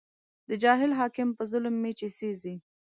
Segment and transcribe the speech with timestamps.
[0.49, 2.55] د جاهل حاکم په ظلم مې چې سېزې